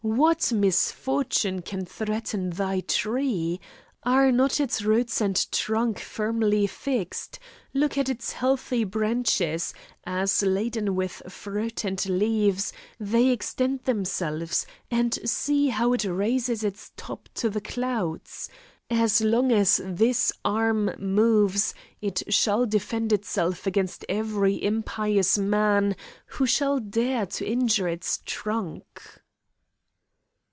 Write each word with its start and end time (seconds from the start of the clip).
What 0.03 0.51
misfortune 0.51 1.61
can 1.61 1.85
threaten 1.85 2.49
thy 2.49 2.79
tree? 2.79 3.59
Are 4.01 4.31
not 4.31 4.59
its 4.59 4.81
roots 4.81 5.21
and 5.21 5.49
trunk 5.51 5.99
firmly 5.99 6.65
fixed? 6.65 7.37
Look 7.75 7.99
at 7.99 8.09
its 8.09 8.31
healthy 8.33 8.83
branches, 8.83 9.75
as, 10.03 10.41
laden 10.41 10.95
with 10.95 11.21
fruit 11.29 11.85
and 11.85 12.03
leaves, 12.09 12.73
they 12.99 13.29
extend 13.29 13.83
themselves, 13.83 14.65
and 14.89 15.13
see 15.23 15.67
how 15.67 15.93
it 15.93 16.03
raises 16.03 16.63
its 16.63 16.91
top 16.97 17.29
to 17.35 17.51
the 17.51 17.61
clouds. 17.61 18.49
As 18.89 19.21
long 19.21 19.51
as 19.51 19.79
this 19.85 20.31
arm 20.43 20.95
moves, 20.97 21.75
it 22.01 22.23
shall 22.27 22.65
defend 22.65 23.13
itself 23.13 23.67
against 23.67 24.03
every 24.09 24.55
impious 24.63 25.37
man 25.37 25.95
who 26.25 26.47
shall 26.47 26.79
dare 26.79 27.27
to 27.27 27.45
injure 27.47 27.87
its 27.87 28.19
trunk." 28.25 29.19